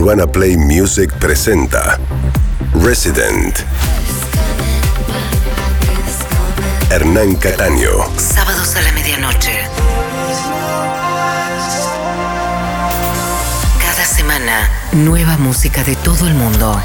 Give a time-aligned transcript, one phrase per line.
[0.00, 1.98] Urbana Play Music presenta
[2.72, 3.54] Resident.
[6.90, 7.90] Hernán Cataño.
[8.16, 9.60] Sábados a la medianoche.
[13.78, 16.80] Cada semana, nueva música de todo el mundo.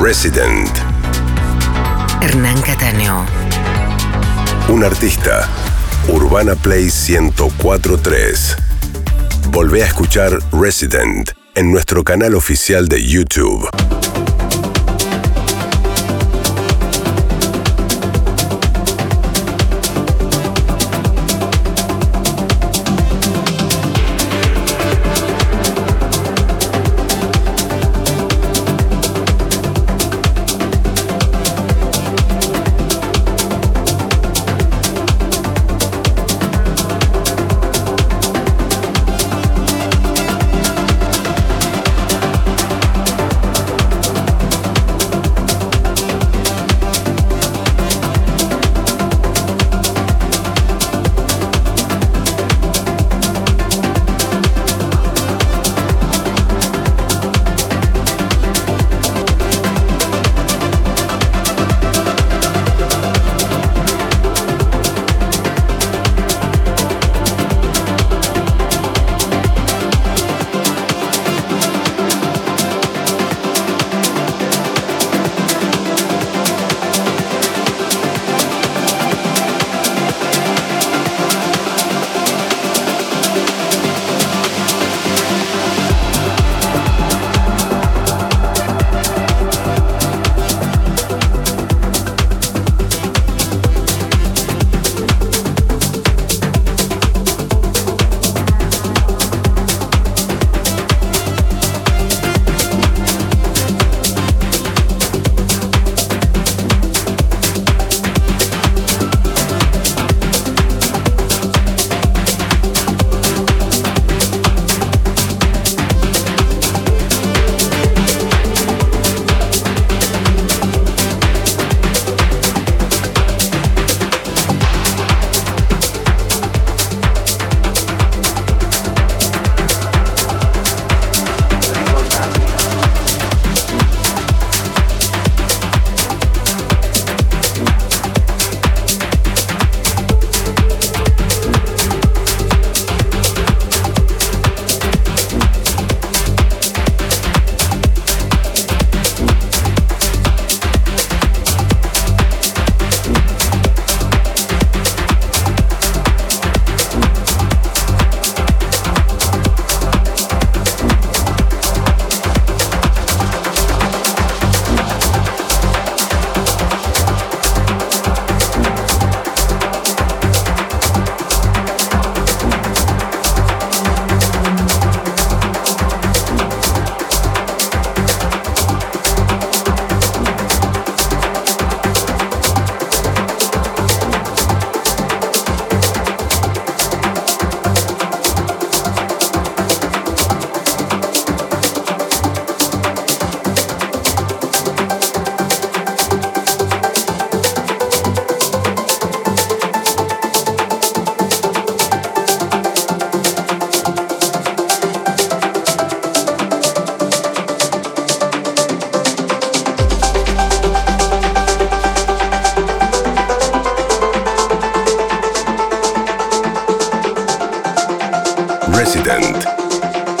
[0.00, 0.70] Resident.
[2.20, 3.26] Hernán Cataño.
[4.68, 5.48] Un artista.
[6.06, 8.71] Urbana Play 1043.
[9.50, 13.68] Volvé a escuchar Resident en nuestro canal oficial de YouTube.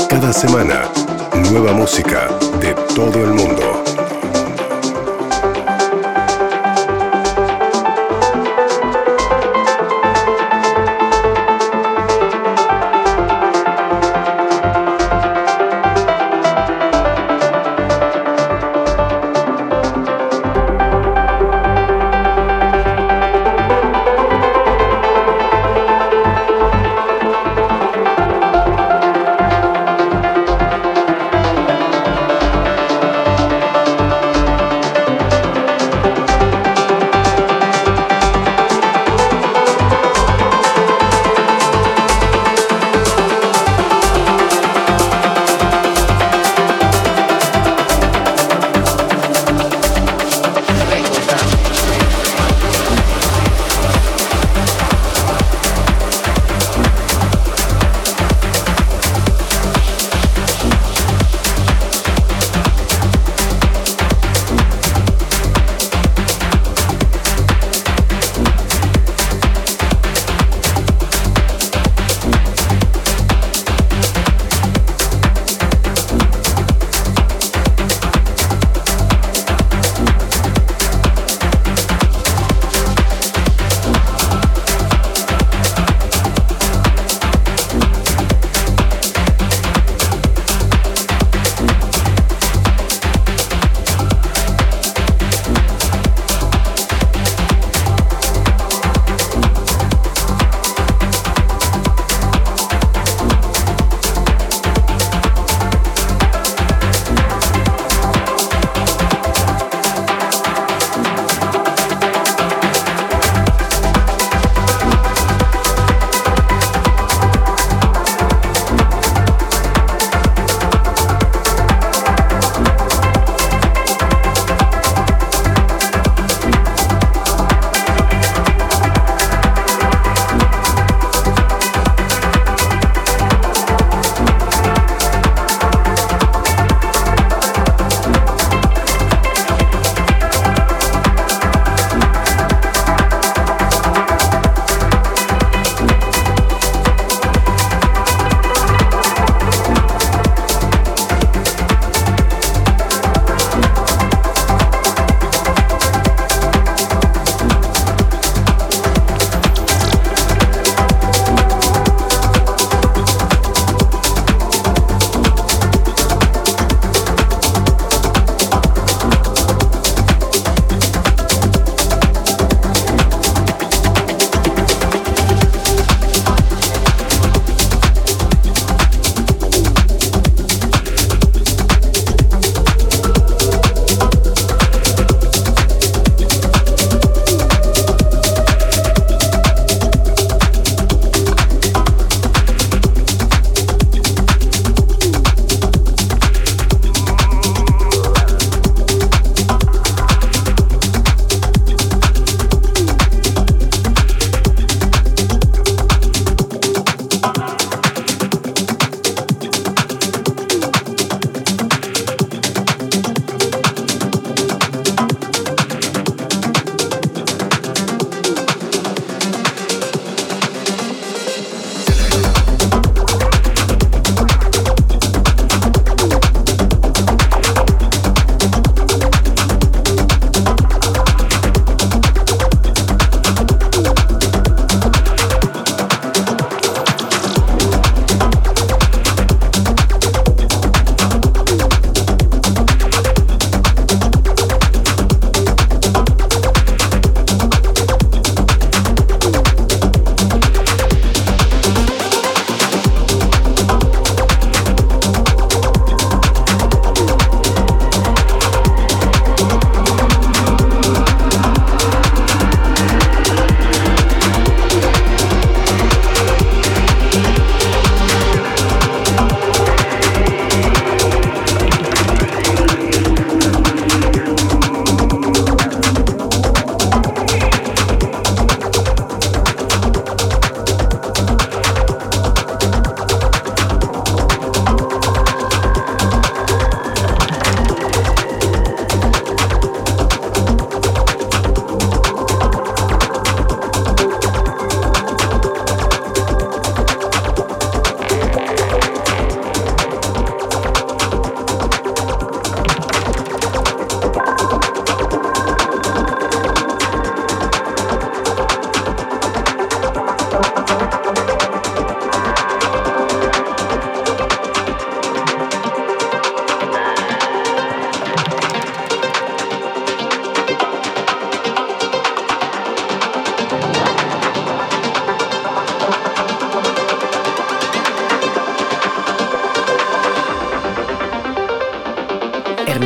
[0.08, 0.90] Cada semana,
[1.50, 2.28] nueva música
[2.58, 3.71] de todo el mundo.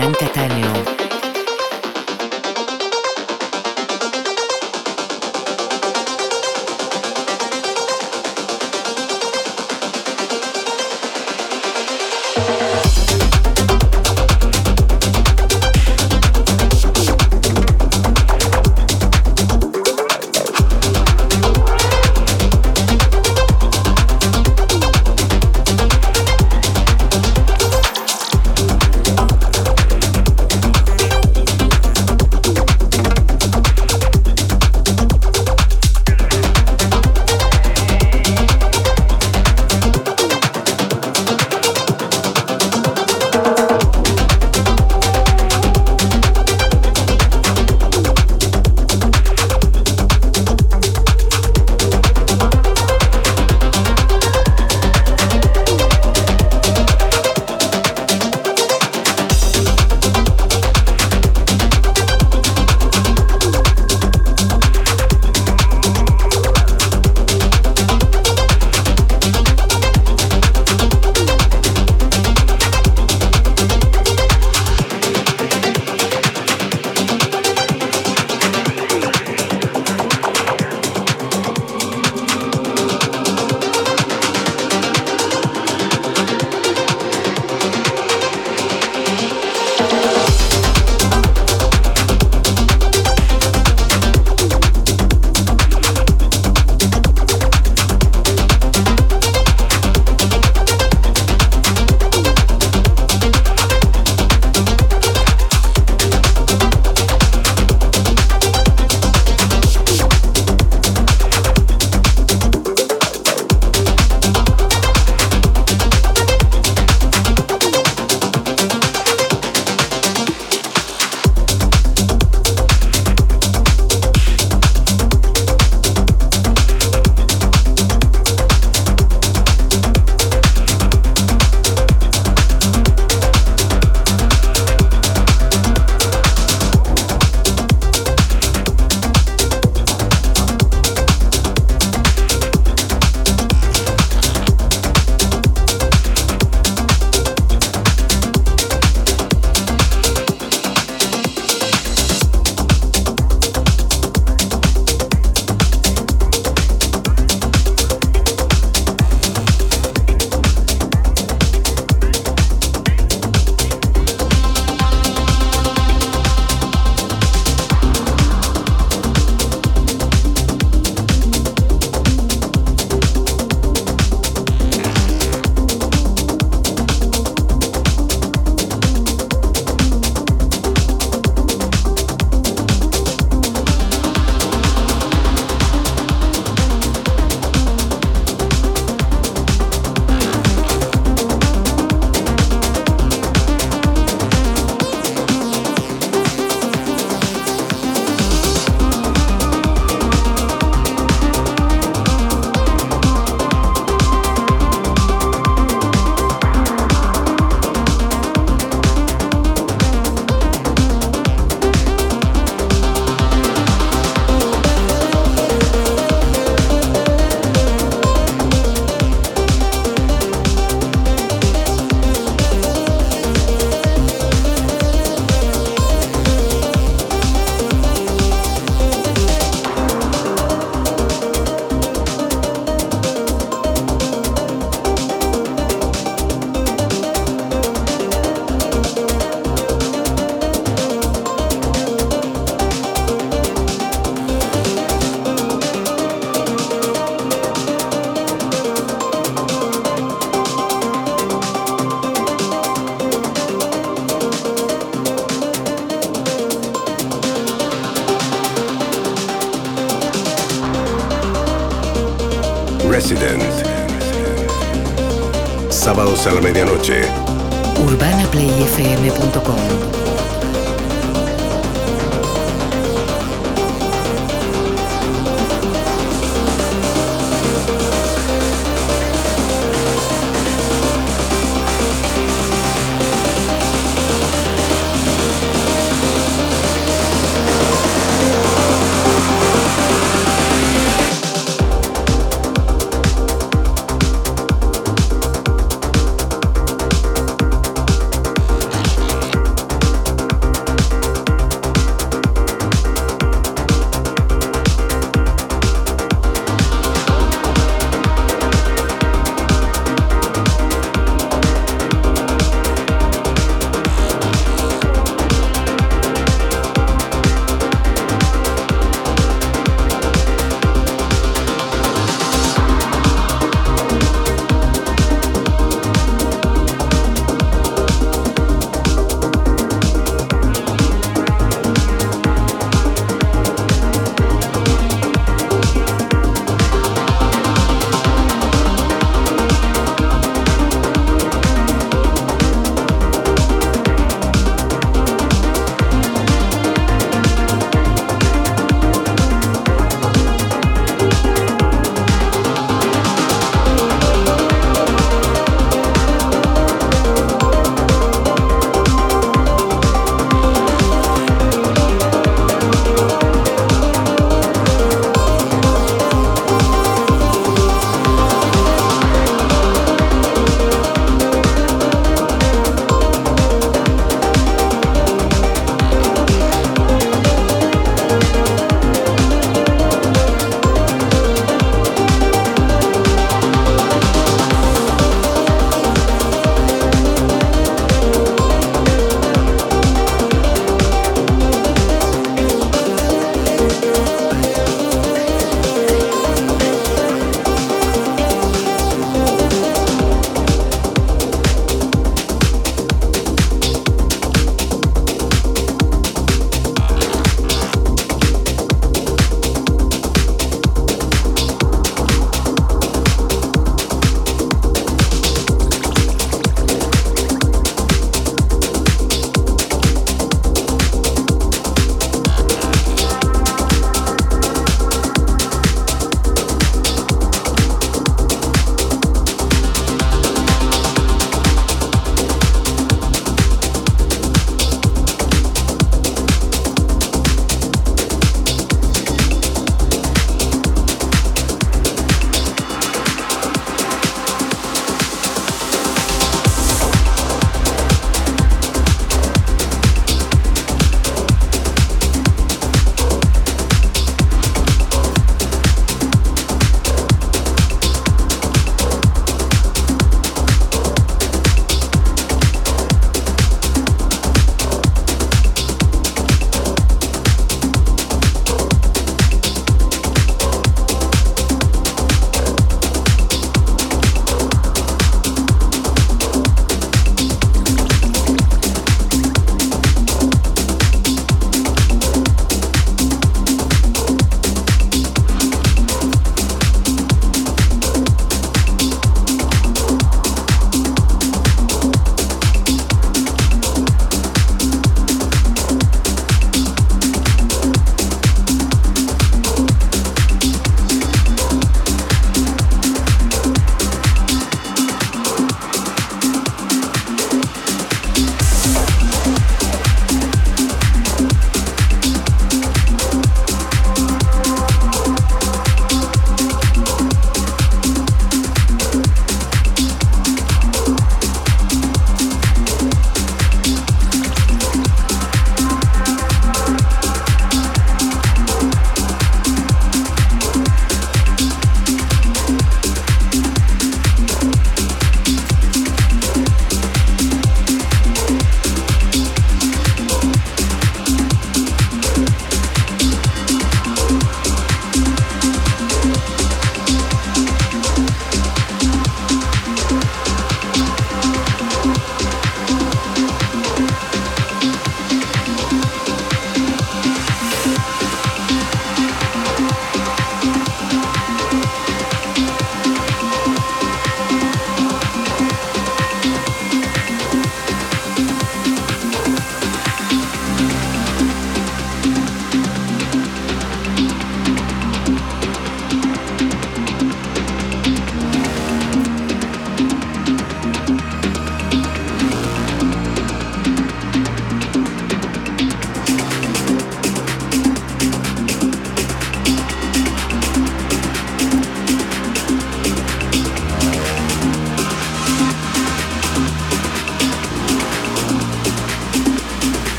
[0.00, 0.99] Hernán Cataño.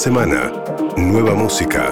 [0.00, 0.50] Semana,
[0.96, 1.89] nueva música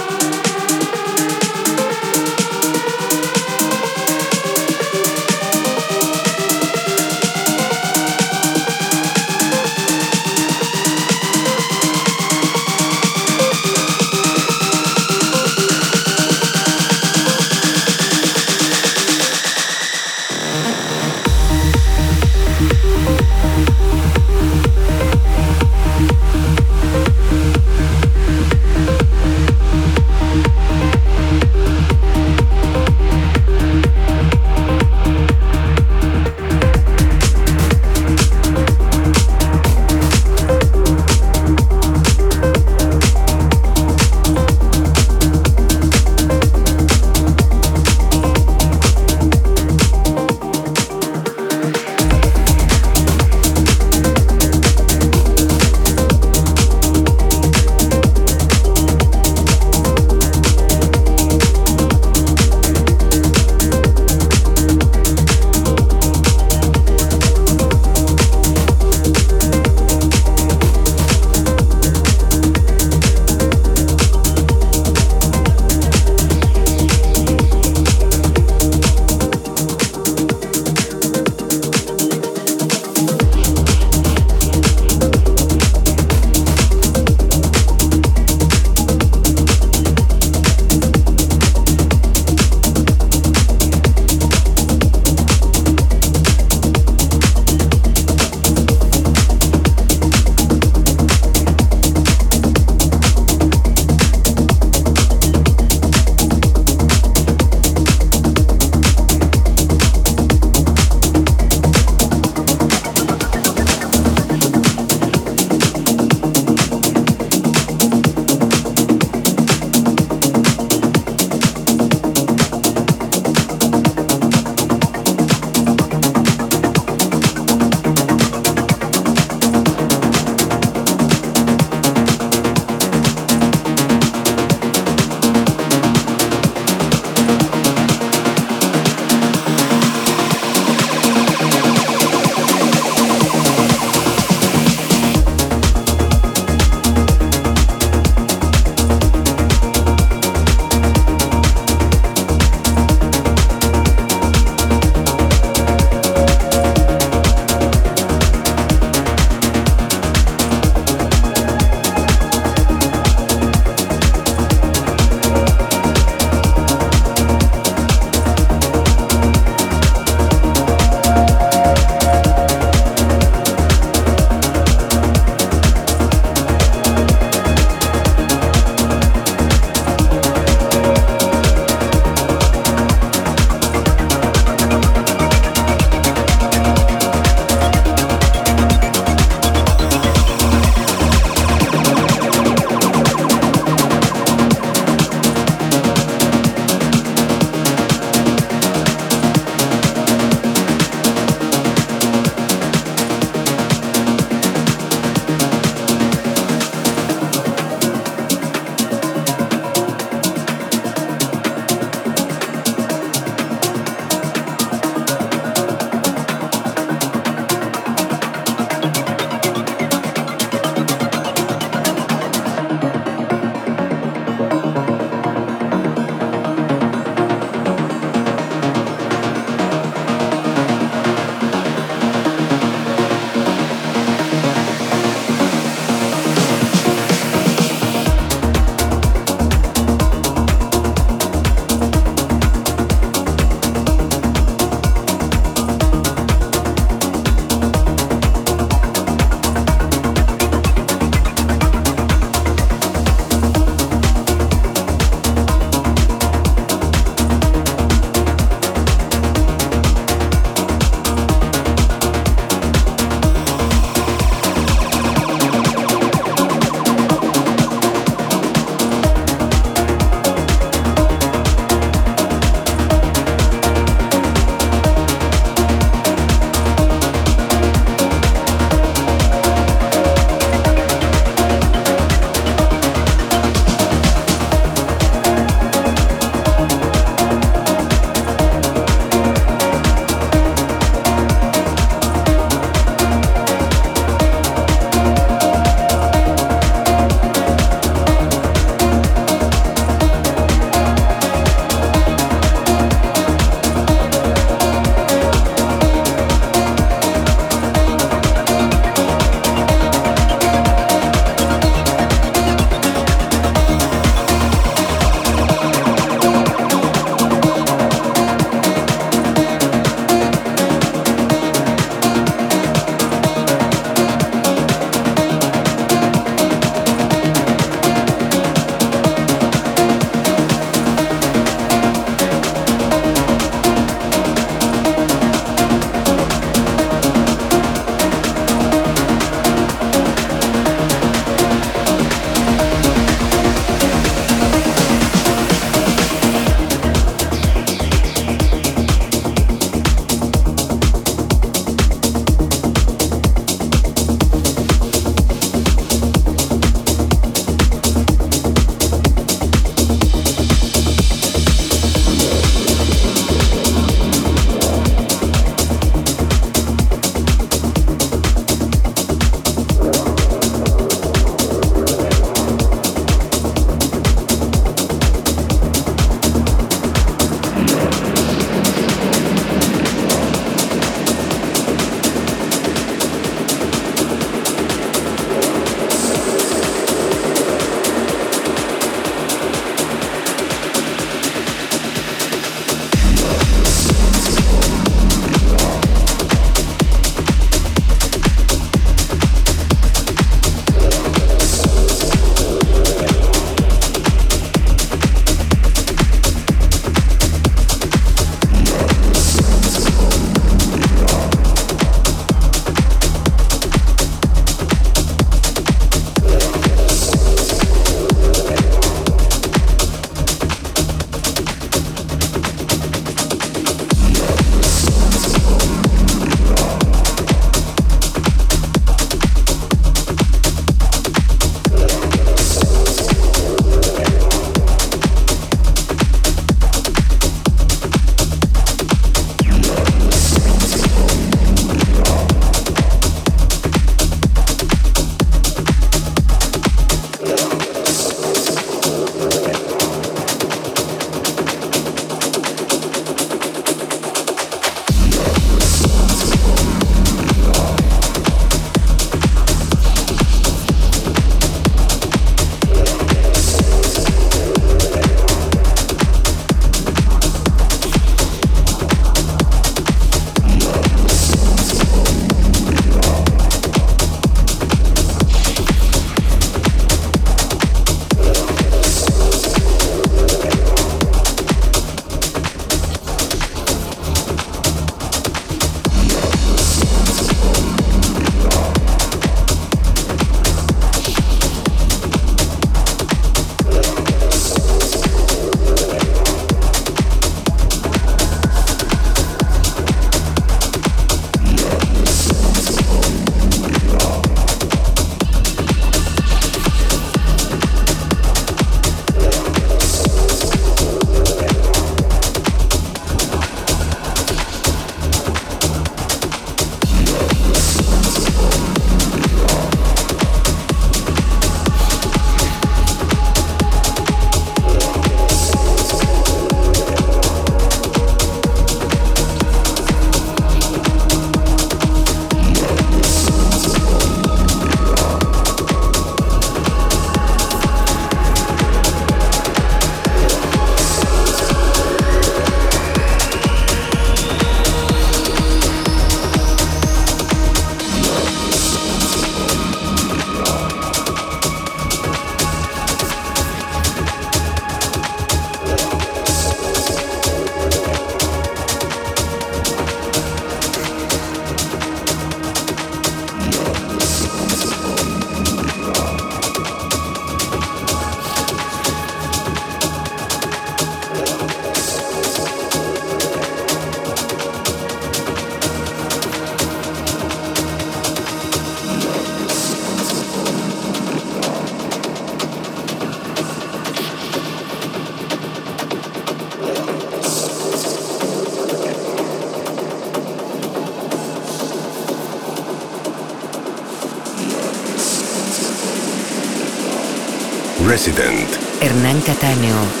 [597.91, 598.47] Resident.
[598.79, 600.00] Hernán Cataño.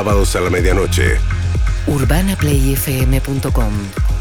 [0.00, 1.18] Sábados a la medianoche.
[1.86, 4.19] UrbanaPlayFM.com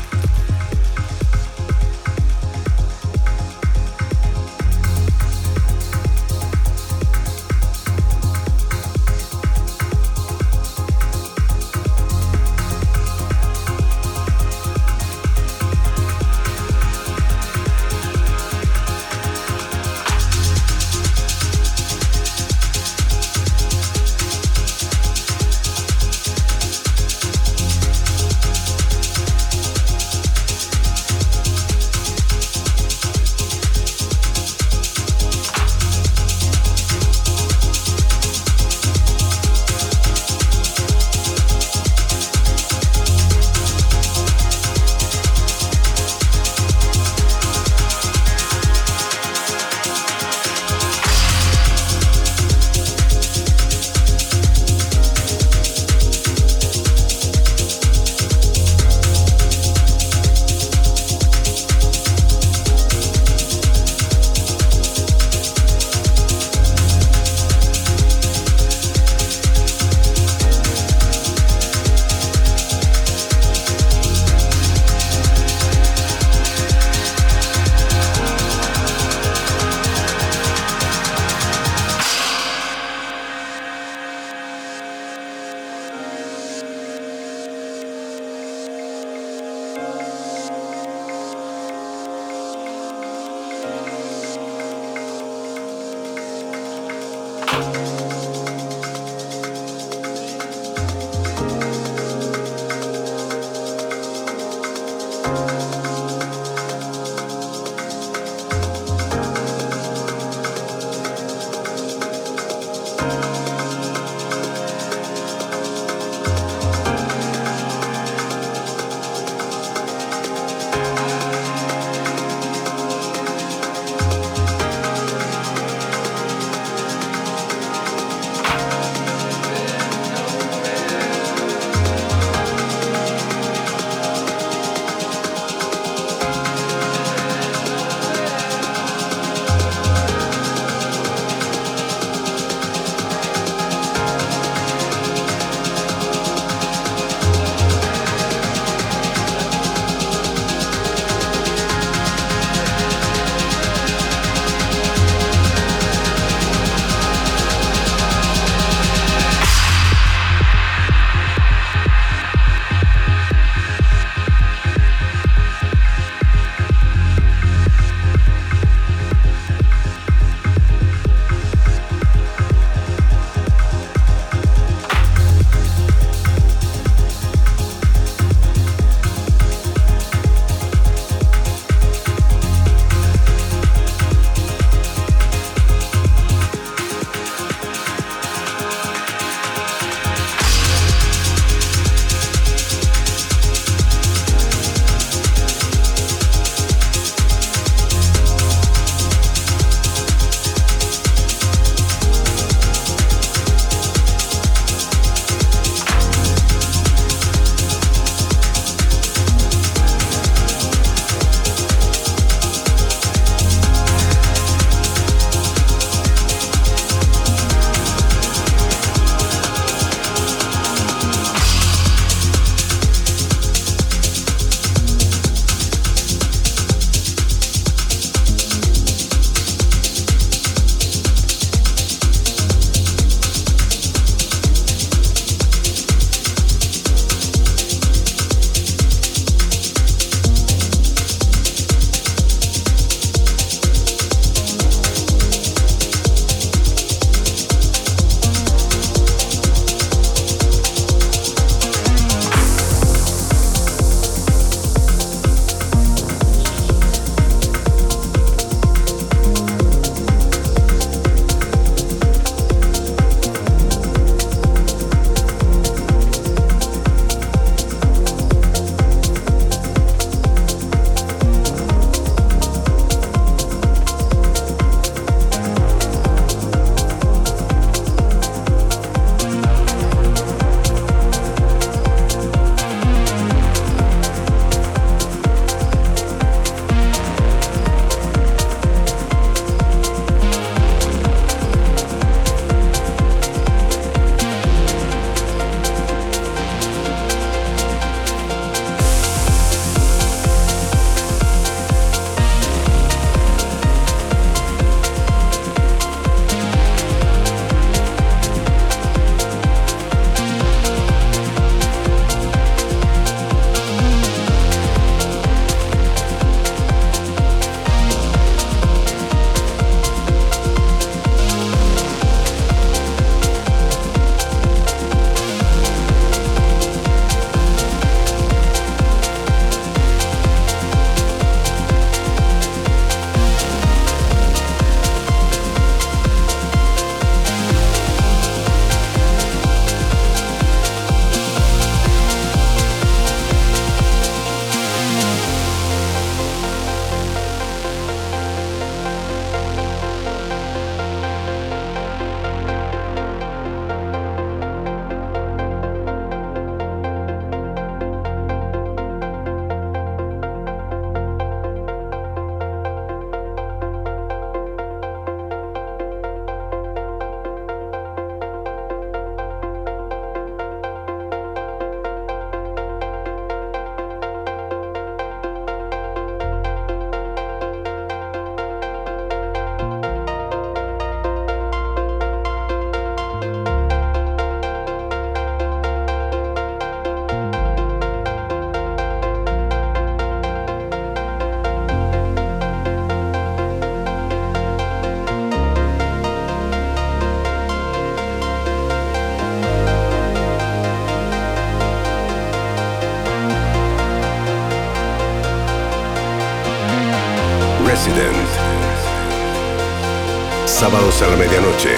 [410.45, 411.75] Sábados a la medianoche.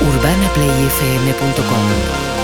[0.00, 2.35] UrbanaPlayFM.com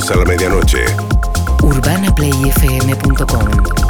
[0.00, 0.84] sábados a la medianoche.
[1.62, 3.89] UrbanaPlayFM.com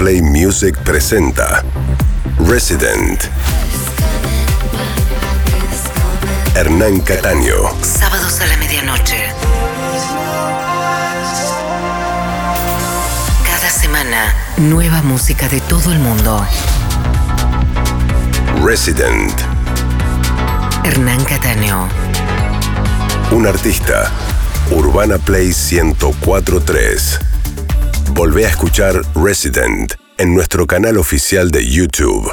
[0.00, 1.62] Play Music presenta
[2.48, 3.22] Resident.
[6.54, 7.54] Hernán Cataño.
[7.82, 9.18] Sábados a la medianoche.
[13.44, 16.46] Cada semana, nueva música de todo el mundo.
[18.64, 19.34] Resident.
[20.82, 21.90] Hernán Cataño.
[23.32, 24.10] Un artista.
[24.70, 27.29] Urbana Play 1043.
[28.20, 32.30] Volvé a escuchar Resident en nuestro canal oficial de YouTube.